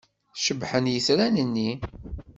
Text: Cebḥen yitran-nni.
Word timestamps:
Cebḥen 0.45 0.91
yitran-nni. 0.93 1.69